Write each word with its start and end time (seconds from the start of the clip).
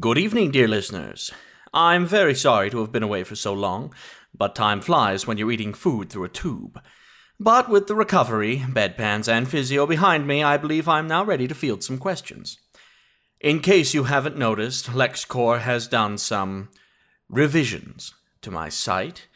Good 0.00 0.16
evening, 0.16 0.52
dear 0.52 0.68
listeners. 0.68 1.30
I'm 1.74 2.06
very 2.06 2.34
sorry 2.34 2.70
to 2.70 2.80
have 2.80 2.90
been 2.90 3.02
away 3.02 3.24
for 3.24 3.36
so 3.36 3.52
long, 3.52 3.92
but 4.34 4.54
time 4.54 4.80
flies 4.80 5.26
when 5.26 5.36
you're 5.36 5.52
eating 5.52 5.74
food 5.74 6.08
through 6.08 6.24
a 6.24 6.30
tube. 6.30 6.80
But 7.38 7.68
with 7.68 7.88
the 7.88 7.94
recovery, 7.94 8.64
bedpans, 8.66 9.28
and 9.30 9.46
physio 9.46 9.86
behind 9.86 10.26
me, 10.26 10.42
I 10.42 10.56
believe 10.56 10.88
I'm 10.88 11.06
now 11.06 11.26
ready 11.26 11.46
to 11.46 11.54
field 11.54 11.84
some 11.84 11.98
questions. 11.98 12.56
In 13.38 13.60
case 13.60 13.92
you 13.92 14.04
haven't 14.04 14.38
noticed, 14.38 14.86
LexCorp 14.86 15.60
has 15.60 15.88
done 15.88 16.16
some 16.16 16.70
revisions 17.28 18.14
to 18.40 18.50
my 18.50 18.70
site. 18.70 19.26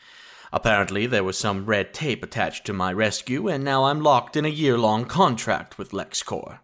Apparently, 0.55 1.07
there 1.07 1.25
was 1.25 1.37
some 1.37 1.67
red 1.67 1.93
tape 1.93 2.23
attached 2.23 2.65
to 2.65 2.73
my 2.73 2.95
rescue, 2.95 3.47
and 3.47 3.63
now 3.63 3.85
I'm 3.85 4.01
locked 4.01 4.37
in 4.37 4.47
a 4.47 4.49
year 4.49 4.79
long 4.79 5.05
contract 5.05 5.77
with 5.77 5.91
LexCorp. 5.91 6.61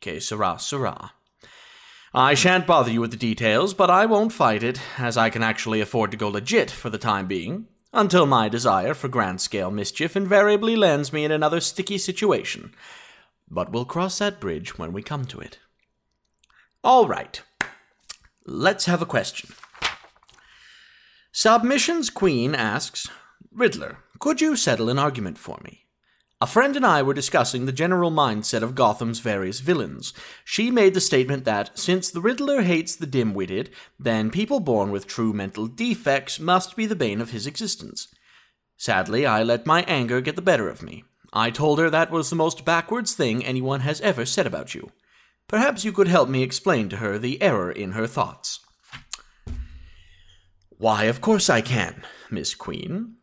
Que 0.00 0.18
sera, 0.18 0.58
sera. 0.58 1.12
I 2.14 2.34
shan't 2.34 2.66
bother 2.66 2.90
you 2.90 3.00
with 3.00 3.10
the 3.10 3.16
details, 3.16 3.74
but 3.74 3.90
I 3.90 4.06
won't 4.06 4.32
fight 4.32 4.62
it, 4.62 4.80
as 4.98 5.16
I 5.16 5.28
can 5.28 5.42
actually 5.42 5.80
afford 5.80 6.10
to 6.12 6.16
go 6.16 6.28
legit 6.28 6.70
for 6.70 6.88
the 6.88 6.98
time 6.98 7.26
being, 7.26 7.66
until 7.92 8.26
my 8.26 8.48
desire 8.48 8.94
for 8.94 9.08
grand 9.08 9.40
scale 9.40 9.70
mischief 9.70 10.16
invariably 10.16 10.76
lands 10.76 11.12
me 11.12 11.24
in 11.24 11.32
another 11.32 11.60
sticky 11.60 11.98
situation. 11.98 12.72
But 13.50 13.72
we'll 13.72 13.84
cross 13.84 14.18
that 14.18 14.40
bridge 14.40 14.78
when 14.78 14.92
we 14.92 15.02
come 15.02 15.24
to 15.26 15.40
it. 15.40 15.58
All 16.82 17.06
right. 17.06 17.42
Let's 18.44 18.86
have 18.86 19.02
a 19.02 19.06
question. 19.06 19.50
Submissions 21.32 22.10
Queen 22.10 22.54
asks 22.54 23.10
Riddler, 23.52 23.98
could 24.18 24.40
you 24.40 24.56
settle 24.56 24.88
an 24.88 24.98
argument 24.98 25.38
for 25.38 25.58
me? 25.64 25.85
A 26.38 26.46
friend 26.46 26.76
and 26.76 26.84
I 26.84 27.00
were 27.00 27.14
discussing 27.14 27.64
the 27.64 27.72
general 27.72 28.10
mindset 28.10 28.62
of 28.62 28.74
Gotham's 28.74 29.20
various 29.20 29.60
villains. 29.60 30.12
She 30.44 30.70
made 30.70 30.92
the 30.92 31.00
statement 31.00 31.46
that, 31.46 31.78
since 31.78 32.10
the 32.10 32.20
Riddler 32.20 32.60
hates 32.60 32.94
the 32.94 33.06
dim 33.06 33.32
witted, 33.32 33.70
then 33.98 34.30
people 34.30 34.60
born 34.60 34.90
with 34.90 35.06
true 35.06 35.32
mental 35.32 35.66
defects 35.66 36.38
must 36.38 36.76
be 36.76 36.84
the 36.84 36.94
bane 36.94 37.22
of 37.22 37.30
his 37.30 37.46
existence. 37.46 38.08
Sadly, 38.76 39.24
I 39.24 39.42
let 39.42 39.64
my 39.64 39.82
anger 39.84 40.20
get 40.20 40.36
the 40.36 40.42
better 40.42 40.68
of 40.68 40.82
me. 40.82 41.04
I 41.32 41.50
told 41.50 41.78
her 41.78 41.88
that 41.88 42.10
was 42.10 42.28
the 42.28 42.36
most 42.36 42.66
backwards 42.66 43.14
thing 43.14 43.42
anyone 43.42 43.80
has 43.80 44.02
ever 44.02 44.26
said 44.26 44.46
about 44.46 44.74
you. 44.74 44.92
Perhaps 45.48 45.86
you 45.86 45.92
could 45.92 46.08
help 46.08 46.28
me 46.28 46.42
explain 46.42 46.90
to 46.90 46.96
her 46.98 47.18
the 47.18 47.40
error 47.40 47.72
in 47.72 47.92
her 47.92 48.06
thoughts. 48.06 48.60
Why, 50.76 51.04
of 51.04 51.22
course 51.22 51.48
I 51.48 51.62
can, 51.62 52.04
Miss 52.30 52.54
Queen. 52.54 53.16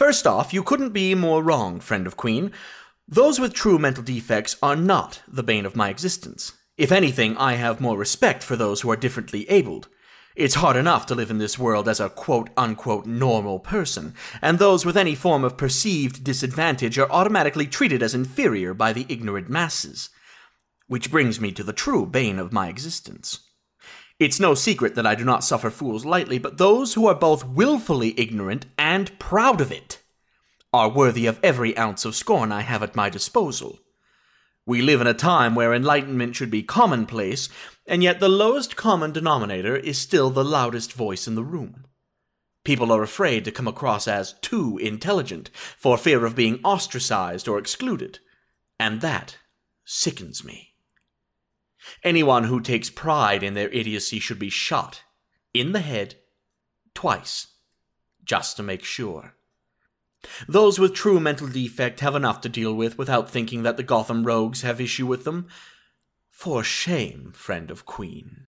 First 0.00 0.26
off, 0.26 0.54
you 0.54 0.62
couldn't 0.62 0.94
be 0.94 1.14
more 1.14 1.42
wrong, 1.42 1.78
friend 1.78 2.06
of 2.06 2.16
Queen. 2.16 2.52
Those 3.06 3.38
with 3.38 3.52
true 3.52 3.78
mental 3.78 4.02
defects 4.02 4.56
are 4.62 4.74
not 4.74 5.20
the 5.28 5.42
bane 5.42 5.66
of 5.66 5.76
my 5.76 5.90
existence. 5.90 6.54
If 6.78 6.90
anything, 6.90 7.36
I 7.36 7.56
have 7.56 7.82
more 7.82 7.98
respect 7.98 8.42
for 8.42 8.56
those 8.56 8.80
who 8.80 8.90
are 8.90 8.96
differently 8.96 9.46
abled. 9.50 9.88
It's 10.34 10.54
hard 10.54 10.76
enough 10.76 11.04
to 11.04 11.14
live 11.14 11.30
in 11.30 11.36
this 11.36 11.58
world 11.58 11.86
as 11.86 12.00
a 12.00 12.08
quote 12.08 12.48
unquote 12.56 13.04
normal 13.04 13.58
person, 13.58 14.14
and 14.40 14.58
those 14.58 14.86
with 14.86 14.96
any 14.96 15.14
form 15.14 15.44
of 15.44 15.58
perceived 15.58 16.24
disadvantage 16.24 16.98
are 16.98 17.12
automatically 17.12 17.66
treated 17.66 18.02
as 18.02 18.14
inferior 18.14 18.72
by 18.72 18.94
the 18.94 19.04
ignorant 19.10 19.50
masses. 19.50 20.08
Which 20.86 21.10
brings 21.10 21.42
me 21.42 21.52
to 21.52 21.62
the 21.62 21.74
true 21.74 22.06
bane 22.06 22.38
of 22.38 22.54
my 22.54 22.70
existence. 22.70 23.49
It's 24.20 24.38
no 24.38 24.52
secret 24.54 24.96
that 24.96 25.06
I 25.06 25.14
do 25.14 25.24
not 25.24 25.44
suffer 25.44 25.70
fools 25.70 26.04
lightly, 26.04 26.38
but 26.38 26.58
those 26.58 26.92
who 26.92 27.06
are 27.06 27.14
both 27.14 27.46
wilfully 27.46 28.12
ignorant 28.20 28.66
and 28.76 29.18
proud 29.18 29.62
of 29.62 29.72
it 29.72 30.02
are 30.74 30.90
worthy 30.90 31.24
of 31.24 31.40
every 31.42 31.74
ounce 31.78 32.04
of 32.04 32.14
scorn 32.14 32.52
I 32.52 32.60
have 32.60 32.82
at 32.82 32.94
my 32.94 33.08
disposal. 33.08 33.78
We 34.66 34.82
live 34.82 35.00
in 35.00 35.06
a 35.06 35.14
time 35.14 35.54
where 35.54 35.72
enlightenment 35.72 36.36
should 36.36 36.50
be 36.50 36.62
commonplace, 36.62 37.48
and 37.86 38.02
yet 38.02 38.20
the 38.20 38.28
lowest 38.28 38.76
common 38.76 39.10
denominator 39.10 39.74
is 39.74 39.96
still 39.96 40.28
the 40.28 40.44
loudest 40.44 40.92
voice 40.92 41.26
in 41.26 41.34
the 41.34 41.42
room. 41.42 41.86
People 42.62 42.92
are 42.92 43.02
afraid 43.02 43.46
to 43.46 43.50
come 43.50 43.66
across 43.66 44.06
as 44.06 44.34
too 44.42 44.76
intelligent 44.76 45.48
for 45.78 45.96
fear 45.96 46.26
of 46.26 46.36
being 46.36 46.60
ostracized 46.62 47.48
or 47.48 47.58
excluded, 47.58 48.18
and 48.78 49.00
that 49.00 49.38
sickens 49.86 50.44
me. 50.44 50.69
Anyone 52.02 52.44
who 52.44 52.60
takes 52.60 52.90
pride 52.90 53.42
in 53.42 53.54
their 53.54 53.68
idiocy 53.70 54.18
should 54.18 54.38
be 54.38 54.50
shot 54.50 55.02
in 55.54 55.72
the 55.72 55.80
head 55.80 56.16
twice, 56.94 57.48
just 58.24 58.56
to 58.56 58.62
make 58.62 58.84
sure. 58.84 59.34
Those 60.46 60.78
with 60.78 60.94
true 60.94 61.18
mental 61.18 61.48
defect 61.48 62.00
have 62.00 62.14
enough 62.14 62.40
to 62.42 62.48
deal 62.48 62.74
with 62.74 62.98
without 62.98 63.30
thinking 63.30 63.62
that 63.62 63.76
the 63.76 63.82
Gotham 63.82 64.24
rogues 64.24 64.62
have 64.62 64.80
issue 64.80 65.06
with 65.06 65.24
them. 65.24 65.48
For 66.30 66.62
shame, 66.62 67.32
friend 67.34 67.70
of 67.70 67.86
Queen. 67.86 68.46